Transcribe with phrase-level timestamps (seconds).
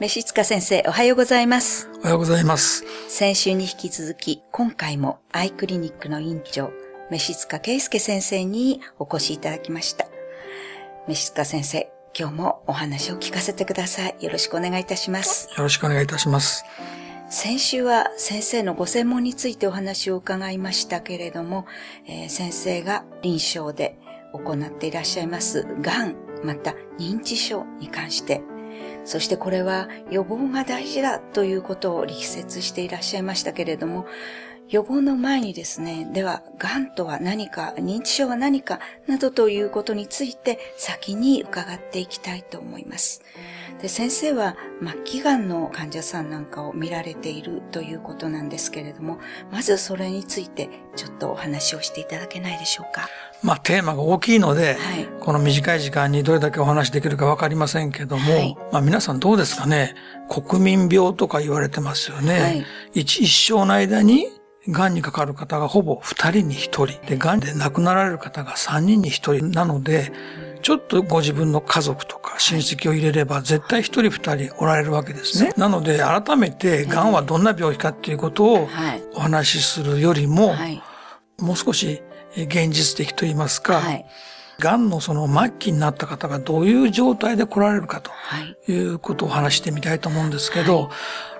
[0.00, 1.88] 飯塚先生、おはようございます。
[2.00, 2.84] おはようございます。
[3.08, 6.72] 先週に引き続き、今回もアイクリニックの院長、
[7.12, 10.08] 飯塚圭介先生にお越しいただきました。
[11.06, 14.16] 飯塚先生、今日もお話を聞かせてください。
[14.20, 15.48] よろしくお願いいたします。
[15.56, 16.64] よろしくお願いいたします。
[17.30, 21.66] 先週は先生のご専門についてお話を伺いましたけれども、
[22.08, 23.96] えー先生が臨床で
[24.32, 28.42] 行っていらっしゃいますがん、また認知症に関して、
[29.04, 34.06] そしてこれは予防が大事だということを力説していらっしゃいましたけれども、
[34.68, 43.22] 予防の前にですね、では、癌とは何か、認知症は何か、などということについて先に伺っていきたいと思います。
[43.80, 49.18] で先生は末期がんの患者さんなんかを見られているということなんですけれども、
[49.52, 53.08] まずそれについてちょっとお話をしていただけないでしょうか。
[53.42, 59.94] まあテーマが大きいので、はいこの短い時間にどれだけお話できるかわかりませんけども、はいまあ皆さんどうですかね
[60.28, 62.40] 国民病とか言われてますよね。
[62.40, 64.28] はい一一生の間に
[64.68, 70.12] 癌にかかる方がほぼ二人に一人で、癌で亡くなられる方が三人に一人なので、
[70.62, 75.52] ちょっとご自分の家族とか親戚を入れれば絶対一人二人おられるわけですね。
[75.58, 79.02] なので改めて癌はどんな病気かっていうことをはい。
[79.14, 80.82] お話しするよりも、はい。
[81.38, 82.00] もう少し
[82.36, 84.06] え現実的と言いますか、はい。
[84.60, 88.72] 癌のその末期になった方がどういう状態で来られるかとはい。
[88.72, 90.90] いうことを話してみたいと思うんですけど、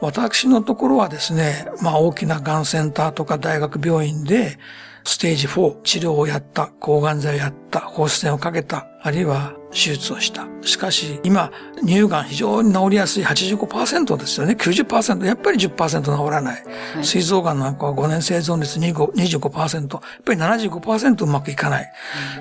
[0.00, 4.58] 私のところはですね、まあ大きな癌センターとか大学病院で、
[5.04, 10.46] ステージ4、治療をやった、抗がん剤をやった、放射線をかけた、あるいは手術をした。
[10.62, 11.50] しかし、今、
[11.84, 14.54] 乳がん非常に治りやすい85%ですよね。
[14.54, 15.24] 90%。
[15.24, 16.62] やっぱり10%治らない。
[16.64, 19.94] はい膵臓がんなんかは5年生存率25 25%。
[19.94, 21.92] やっぱり75%うまくいかない。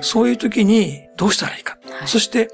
[0.01, 1.77] そういう時にどうしたらいいか。
[1.89, 2.49] はいそして、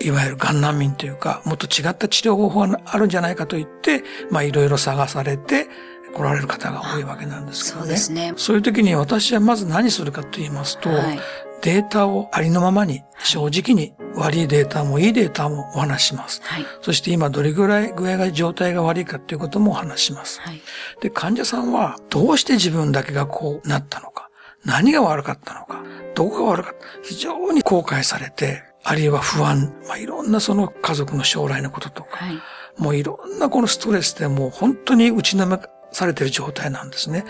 [0.00, 5.66] いわゆるがん難民というか、もっと違った治療方法があるんじゃないかと言って、まあいろいろ探されて
[6.18, 7.82] 来られる方が多いわけなんですけどね。
[7.82, 8.34] そうですね。
[8.36, 11.20] そういう時に私はまず何するかと言いますと、はい。
[11.62, 16.40] データをありのままに、正直に悪いデータもいいデータもお話しします。
[16.44, 16.66] はい。
[16.82, 20.40] そして今どれぐらい具合が状態が悪いかということもお話しします。
[20.40, 20.60] はい。
[21.00, 24.28] で、患者さんはどうして自分だけがこうなったのか、
[24.64, 25.82] 何が悪かったのか、
[26.14, 32.38] どこが悪かった、非常に後悔されて、あるいは不安、まあ、いろんなその家族の将来のこととか、はい。
[32.78, 35.58] もういろんなこのストレスでもう本当に打ちのめ
[35.92, 37.24] されている状態なんですね。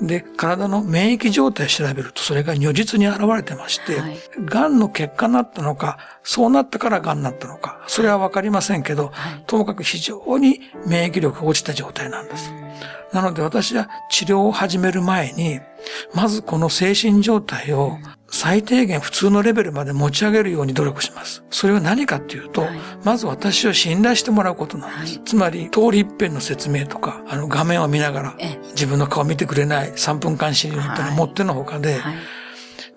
[0.00, 12.52] で、体の免疫状態を調べるとそれが如実に現れてまして、はい癌の結果になったのか、そうなったから癌になったのか、それはわかりませんけど、はいともかく非常に免疫力が落ちた状態なんです。
[13.12, 15.60] なので私は治療を始める前に、
[16.14, 17.98] まずこの精神状態を
[18.38, 21.42] 最低限普通のレベルまで持ち上げるように努力します。
[21.50, 25.16] それは何かっていうと、はいまず私を信頼してもらうことなんです。
[25.16, 32.14] はいつまり、通り一遍の説明とか、あの画面を見ながらええ、自分の顔を見てくれない3分間資料ってのははい持ってのほかで、はい。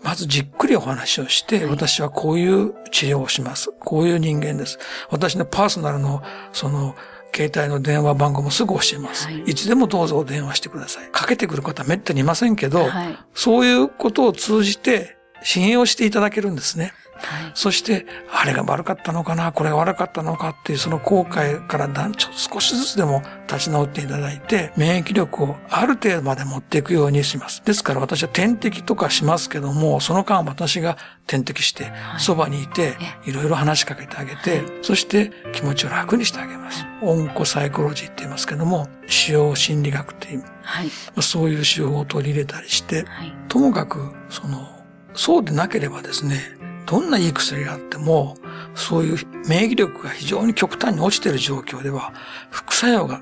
[0.03, 3.72] まずじっくりお話をして、私はこういう治療をします。
[3.79, 4.78] こういう人間です。
[5.09, 6.22] 私のパーソナルの、
[6.53, 6.96] その、
[7.35, 9.25] 携帯の電話番号もすぐ教えます。
[9.25, 11.09] はいい、つでもどうぞお電話してください。
[11.12, 13.18] かけてくる方はめったにいませんけど、はい。
[13.34, 16.94] そういうことを通じて信用していただけるんですね。
[17.22, 17.52] はい。
[17.53, 27.63] そして、あれが悪かったのかな、これが悪かったのかっていうその後悔からだんちょ少しずつでも立ち直っていただいて、免疫力をある程度まで持っていくようにします。
[27.63, 30.97] ですから私は点滴とかしますけども、その間私が
[31.28, 36.85] 点滴して、そばにいて、いろいろ話しかけてあげて、そして気持ちを楽にしてあげます。
[37.02, 40.90] オンコサイコロジーって言いますけども、使用心理学っていう、はい。
[41.22, 43.34] そういう手法を取り入れたりして、はい。
[43.47, 44.81] ともかく、その、
[45.14, 46.40] そうでなければですね、
[46.86, 48.36] どんないい薬があっても、
[48.76, 49.18] そういう
[49.48, 52.14] 免疫力が非常に極端に落ちている状況では、
[52.50, 53.22] 副作用が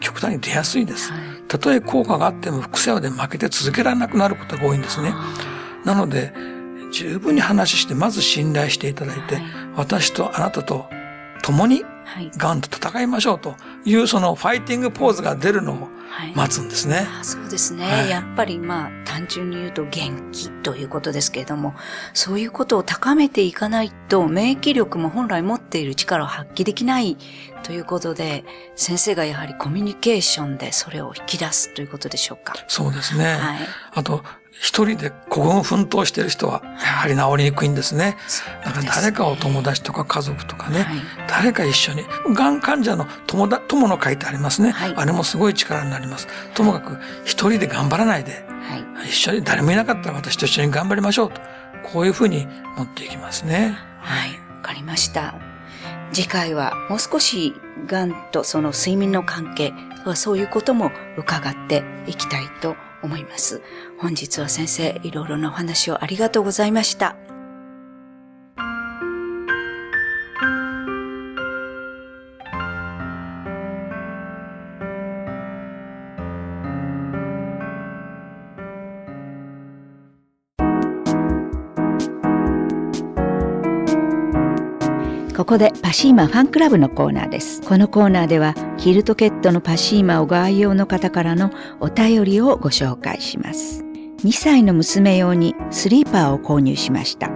[0.00, 1.12] 極端に出やすいです。
[1.48, 5.14] たとえ効果があっても副作用で負けて続けられなくなることが多いんですね。
[5.84, 6.32] なので、
[6.92, 9.44] 十分に話して、まず信頼していただいて、はい
[9.74, 10.86] 私とあなたと
[11.42, 12.30] 共にはい。
[12.36, 16.34] 癌と戦いましょうというそのファイティングポーズが出るのをはい。
[16.34, 17.06] 待つんですね。
[17.20, 21.74] あそうですね、はいやっぱりまあ単純に言うと元気ということですけれども、
[22.12, 27.16] そういうことを高めていかないと免疫力も本来持っている力を発揮できない
[27.62, 28.44] ということで、
[28.76, 32.54] 先生がやはりコミュニケーションでそれを引き出すということでしょうか？
[32.68, 33.24] そうですね。
[33.24, 33.58] はい。
[33.94, 34.22] あと、
[34.52, 38.16] 一人で孤軍奮闘している人は、やはり治りにくいんですね。
[38.64, 40.96] だから誰かお友達とか家族とかね、はい
[41.28, 42.04] 誰か一緒に、
[42.34, 46.28] がん患者の友だ、友の書いてありますね、はいあれもすごい力になります。
[46.54, 49.08] ともかく、一人で頑張らないで、はい。
[49.08, 51.40] 一緒に誰もいなかったら私と一緒に頑張りましょうと。
[51.82, 52.46] こういうふうに
[52.76, 53.76] 持っていきますね。
[54.00, 54.30] はい。
[54.30, 55.34] わかりました。
[56.12, 57.54] 次回はもう少し
[57.86, 59.72] がんとその睡眠の関係、
[60.14, 62.91] そういうことも伺っていきたいと思います。
[63.02, 63.62] 思います
[63.98, 67.21] 本日は先生、いろいろなお話をありがとうございました。
[85.42, 87.62] ここでパシーマファンクラブのコーナーです。
[87.62, 91.50] このコーナーではキルトケットのパシーマをご愛用の方からの
[91.80, 93.82] お便りをご紹介します。
[94.22, 97.28] 2歳の娘用にスリーパーを購入しました。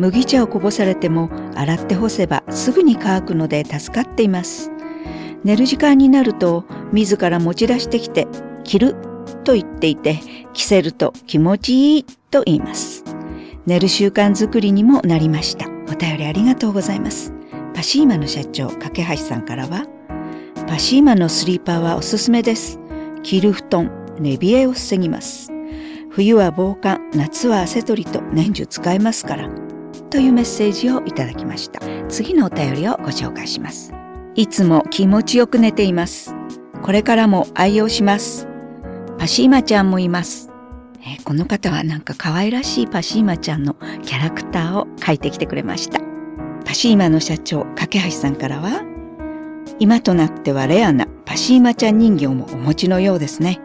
[0.00, 4.72] 麦茶をこぼされても洗って干せばすぐに乾くので助かっています。
[5.44, 8.26] 寝る時間になると自ら持ち出してきて
[8.64, 8.96] 着る
[9.44, 10.18] と言っていて
[10.54, 13.04] 着せると気持ちいいと言います。
[13.64, 15.77] 寝る習慣づくりにもなりました。
[15.90, 17.32] お便りありがとうございます。
[17.74, 19.86] パシーマの社長、架橋さんからは、
[20.66, 22.78] パシーマのスリーパーはおすすめです。
[23.22, 25.52] 着る布団、寝冷えを防ぎます。
[26.10, 29.48] 冬は防寒、夏は汗取りと年中使えますから。
[30.10, 31.80] というメッセージをいただきました。
[32.08, 33.92] 次のお便りをご紹介します。
[34.34, 36.34] いつも気持ちよく寝ています。
[36.82, 38.48] これからも愛用します。
[39.18, 40.47] パシーマちゃんもいます。
[41.08, 46.00] えー、この方はなんか可愛らしいパシーマちゃんのキャラクターを描いてきてくれました。
[46.66, 48.82] パシーマの社長、架橋さんからは、
[49.78, 53.60] 今となってはレアなパシーマちゃん人形もお持ちのようですね。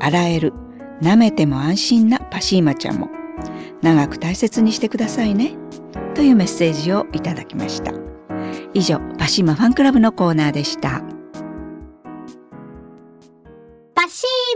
[0.00, 0.52] 洗える、
[1.00, 3.10] 舐めても安心なパシーマちゃんも
[3.82, 5.52] 長く大切にしてくださいね。
[6.14, 7.92] というメッセージをいただきました。
[8.74, 11.02] 以上、パシーマファンクラブのコーナーでした。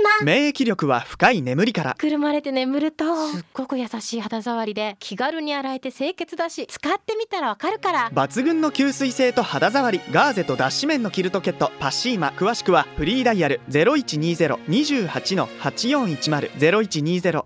[0.06, 1.94] シーマ免疫力は深い眠りから。
[1.99, 3.29] くるまれて眠ると。
[3.29, 8.11] すっごく優しい肌触りで気軽に洗えて清潔だし使ってみたらわかるから。
[8.12, 16.50] 抜群の吸水性と肌触りガーゼと脱脂綿のキルトケットパシーマ詳しくはフリーダイヤル0120-28-8410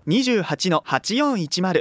[0.07, 1.79] 0120-28-8410